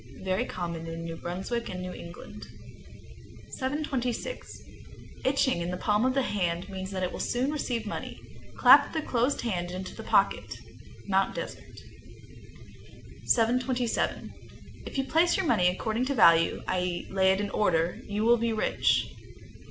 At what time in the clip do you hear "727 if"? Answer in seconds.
13.25-14.97